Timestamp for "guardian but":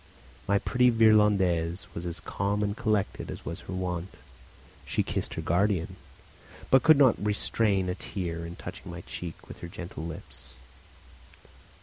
5.43-6.81